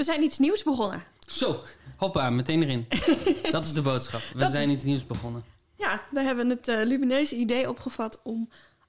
[0.00, 1.04] We zijn iets nieuws begonnen.
[1.26, 1.62] Zo,
[1.96, 2.86] hoppa, meteen erin.
[3.52, 4.20] dat is de boodschap.
[4.32, 5.44] We Dat- zijn iets nieuws begonnen.
[5.76, 8.48] Ja, we hebben het eh, lumineuze idee opgevat om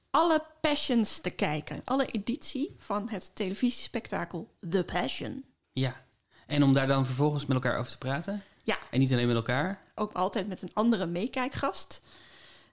[0.10, 1.82] alle Passions te kijken.
[1.86, 5.46] Alle editie van het televisiespektakel The Passion.
[5.74, 6.04] Ja.
[6.48, 8.44] En om daar dan vervolgens met elkaar over te praten.
[8.64, 9.82] Ja, En niet alleen met elkaar.
[9.96, 12.02] ook altijd met een andere meekijkgast.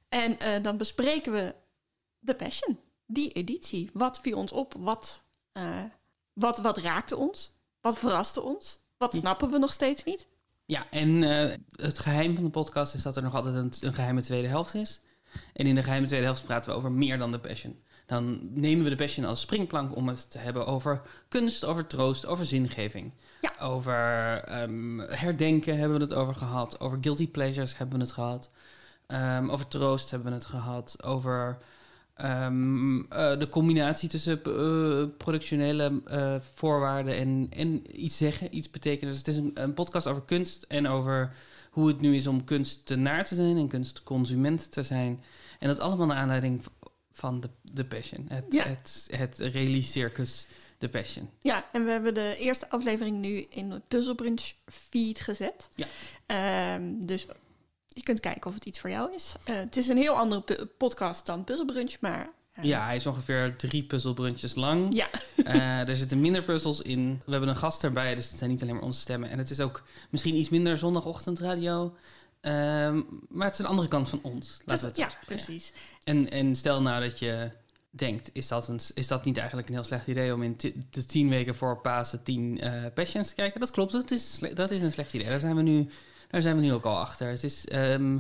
[0.09, 1.55] En eh, dan bespreken we
[2.25, 3.91] The Passion, die editie.
[3.93, 4.75] Wat viel ons op?
[4.79, 5.83] Wat, eh,
[6.33, 7.57] wat, wat raakte ons?
[7.81, 8.79] Wat verraste ons?
[8.97, 10.27] Wat snappen we nog steeds niet?
[10.65, 13.95] Ja, en eh, het geheim van de podcast is dat er nog altijd een, een
[13.95, 15.01] geheime tweede helft is.
[15.53, 17.83] En in de geheime tweede helft praten we over meer dan de passion.
[18.07, 22.27] Dan nemen we de passion als springplank om het te hebben over kunst, over troost,
[22.27, 23.13] over zingeving.
[23.41, 23.53] Ja.
[23.61, 26.81] Over ehm, herdenken hebben we het over gehad.
[26.81, 28.51] Over guilty pleasures hebben we het gehad.
[29.07, 31.05] Ehm, over troost hebben we het gehad.
[31.05, 31.59] Over
[32.19, 39.09] ehm, eh, de combinatie tussen eh, productionele eh, voorwaarden en, en iets zeggen, iets betekenen.
[39.09, 41.35] Dus het is een, een podcast over kunst en over
[41.71, 45.21] hoe het nu is om kunstenaar te zijn en kunstconsument te zijn.
[45.59, 46.63] En dat allemaal naar aanleiding
[47.13, 48.25] van de, de Passion.
[48.29, 48.65] Het, Ja.
[48.65, 50.47] het, het release circus
[50.79, 51.31] The Passion.
[51.41, 55.69] Ja, en we hebben de eerste aflevering nu in de Puzzlebrunch feed gezet.
[55.75, 55.87] Ja.
[56.27, 57.27] Ehm, dus
[57.99, 59.35] je kunt kijken of het iets voor jou is.
[59.45, 62.29] Eh, het is een heel andere podcast dan Puzzlebrunch, maar...
[62.53, 64.95] eh, Ja, hij is ongeveer drie puzzelbrunches lang.
[64.97, 65.09] Ja,
[65.45, 67.21] Eh, er zitten minder puzzels in.
[67.25, 69.31] We hebben een gast erbij, dus het zijn niet alleen maar onze stemmen.
[69.31, 71.95] En het is ook misschien iets minder zondagochtendradio.
[72.41, 74.61] Ehm, maar het is een andere kant van ons.
[74.65, 75.73] Laten dus- we het zo ja precies.
[76.05, 77.51] En, en stel nou dat je
[77.91, 80.57] denkt, is dat, een, is dat niet eigenlijk een heel slecht idee om in
[80.91, 83.61] de tien weken voor Pasen tien eh Passions te kijken?
[83.61, 85.29] Dat klopt, dat is, dat is een slecht idee.
[85.29, 85.89] Daar zijn we nu,
[86.29, 87.29] daar zijn we nu ook al achter.
[87.29, 88.19] Het is, ehm,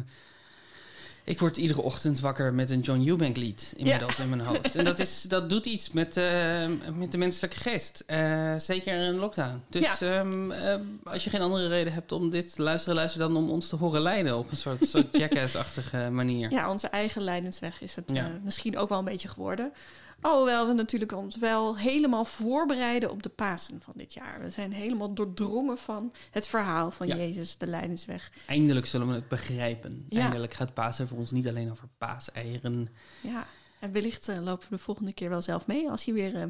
[1.25, 4.75] ik word iedere ochtend wakker met een John Eubank lied inmiddels in mijn hoofd.
[4.77, 8.03] En dat, is, dat doet iets met, eh, met de menselijke geest.
[8.06, 9.62] Eh, zeker in een lockdown.
[9.70, 13.36] Dus ehm, eh, als je geen andere reden hebt om dit te luisteren, luister dan
[13.36, 16.51] om ons te horen lijden op een soort, soort jackass-achtige manier.
[16.51, 18.25] Ja, onze eigen leidensweg is het Ja.
[18.25, 19.73] eh, misschien ook wel een beetje geworden.
[20.20, 24.40] Alhoewel we natuurlijk ons wel helemaal voorbereiden op de Pasen van dit jaar.
[24.40, 27.17] We zijn helemaal doordrongen van het verhaal van Ja.
[27.17, 28.33] Jezus, de leidensweg.
[28.46, 30.07] Eindelijk zullen we het begrijpen.
[30.08, 30.20] Ja.
[30.20, 32.89] Eindelijk gaat Pasen voor ons niet alleen over paaseieren.
[33.20, 33.46] Ja,
[33.78, 36.45] en wellicht eh, lopen we de volgende keer wel zelf mee als hij weer, eh,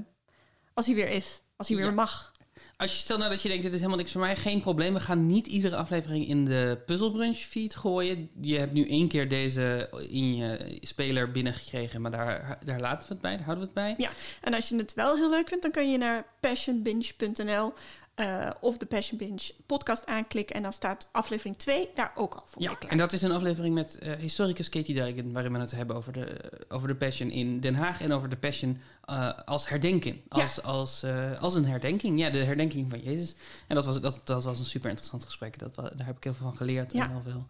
[0.75, 1.41] als hij weer is.
[1.57, 2.33] Als hij weer mag.
[2.77, 4.95] Als je stel nou dat je denkt, dit is helemaal niks voor mij, geen probleem.
[4.95, 8.31] We gaan niet iedere aflevering in de Puzzlebrunch feed gooien.
[8.41, 13.15] Je hebt nu één keer deze in je speler binnengekregen, maar daar, daar laten we
[13.15, 14.07] het bij, daar houden we het bij.
[14.07, 14.11] Ja,
[14.41, 17.73] en als je het wel heel leuk vindt, dan kun je naar passionbinge.nl
[18.19, 20.57] eh, of de Passion Binge podcast aanklikken.
[20.57, 22.91] En dan staat aflevering 2 daar ook al voor Ja, klaar.
[22.93, 26.13] en dat is een aflevering met eh, historicus Katie Dijken, waarin we het hebben over
[26.13, 30.21] de, over de Passion in Den Haag en over de Passion eh, als herdenking.
[30.29, 33.35] Als, als, eh, als een herdenking, ja, de herdenking van Jezus.
[33.67, 35.59] En dat was, dat, dat was een super interessant gesprek.
[35.59, 37.05] Dat, daar heb ik heel veel van geleerd Ja.
[37.05, 37.47] en heel veel.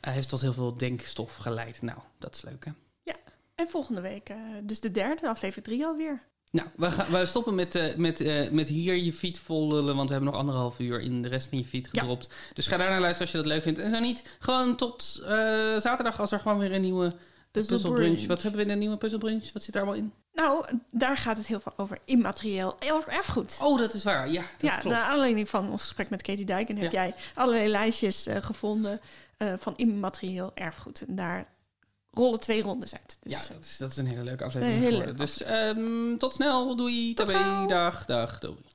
[0.00, 1.82] Hij heeft tot heel veel denkstof geleid.
[1.82, 2.70] Nou, dat is leuk, hè?
[3.02, 3.14] Ja,
[3.54, 6.22] en volgende week, eh, dus de derde, aflevering 3 alweer.
[6.52, 9.96] Nou, we, gaan, we stoppen met, eh, met, eh, met hier je feed vol lullen,
[9.96, 12.00] want we hebben nog anderhalf uur in de rest van je feed Ja.
[12.00, 12.34] gedropt.
[12.54, 13.78] Dus ga daar naar luisteren als je dat leuk vindt.
[13.78, 15.30] En zo niet, gewoon tot eh,
[15.78, 17.14] zaterdag als er gewoon weer een nieuwe
[17.50, 17.96] puzzelbrunch.
[18.12, 18.26] Brunch.
[18.26, 19.52] Wat hebben we in de nieuwe puzzelbrunch?
[19.52, 20.12] Wat zit er allemaal in?
[20.34, 23.58] Nou, daar gaat het heel veel over immaterieel erf- erfgoed.
[23.62, 24.30] Oh, dat is waar.
[24.30, 24.96] Ja, dat ja, klopt.
[24.96, 27.02] naar aanleiding van ons gesprek met Katie Dijken heb Ja.
[27.02, 29.00] jij allerlei lijstjes gevonden
[29.58, 31.04] van immaterieel erfgoed.
[31.08, 31.46] En daar
[32.12, 33.16] rollen twee rondes uit.
[33.22, 34.80] Dus, ja, eh, dat is, dat is een hele leuke aflevering.
[34.80, 36.76] hele leuke Dus ehm, tot snel.
[36.76, 37.14] Doei.
[37.14, 37.66] Tot Tabé.
[37.66, 38.38] Dag, dag.
[38.38, 38.71] Doei.